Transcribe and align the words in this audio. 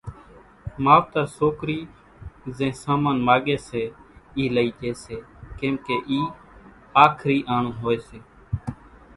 ماوتر 0.83 1.25
سوڪرِي 1.37 1.79
زين 2.57 2.73
سامان 2.83 3.15
ماڳي 3.27 3.57
سي 3.67 3.83
اِي 4.37 4.45
لِي 4.55 4.67
ڄي 4.79 4.91
سي 5.03 5.17
ڪيمڪي 5.59 5.97
اِي 6.09 6.19
آکرِي 7.03 7.37
آڻون 7.55 7.73
ھوئي 7.81 7.97
سي 8.07 8.19